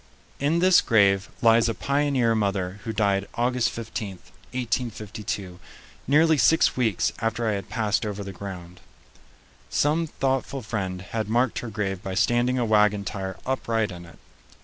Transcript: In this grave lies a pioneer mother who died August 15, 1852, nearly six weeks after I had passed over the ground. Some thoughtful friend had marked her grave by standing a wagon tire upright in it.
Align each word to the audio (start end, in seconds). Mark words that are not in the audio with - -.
In 0.39 0.57
this 0.57 0.81
grave 0.81 1.29
lies 1.43 1.69
a 1.69 1.75
pioneer 1.75 2.33
mother 2.33 2.79
who 2.85 2.91
died 2.91 3.27
August 3.35 3.69
15, 3.69 4.13
1852, 4.51 5.59
nearly 6.07 6.39
six 6.39 6.75
weeks 6.75 7.13
after 7.19 7.47
I 7.47 7.51
had 7.51 7.69
passed 7.69 8.03
over 8.03 8.23
the 8.23 8.33
ground. 8.33 8.79
Some 9.69 10.07
thoughtful 10.07 10.63
friend 10.63 11.03
had 11.03 11.29
marked 11.29 11.59
her 11.59 11.69
grave 11.69 12.01
by 12.01 12.15
standing 12.15 12.57
a 12.57 12.65
wagon 12.65 13.05
tire 13.05 13.37
upright 13.45 13.91
in 13.91 14.07
it. 14.07 14.17